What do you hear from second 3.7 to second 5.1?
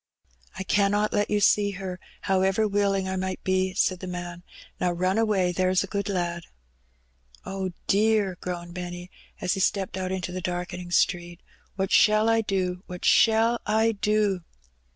said the man. *^Now